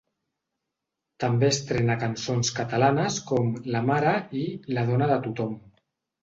També 1.23 1.49
estrena 1.55 1.97
cançons 2.03 2.51
catalanes 2.61 3.19
com 3.33 3.53
La 3.77 3.83
Mare 3.91 4.15
i 4.41 4.43
La 4.79 4.87
dona 4.89 5.11
de 5.15 5.21
tothom. 5.29 5.55